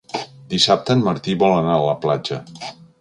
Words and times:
Dissabte 0.53 0.95
en 0.99 1.03
Martí 1.07 1.35
vol 1.43 1.53
anar 1.59 1.77
a 1.77 1.85
la 1.91 1.95
platja. 2.07 2.41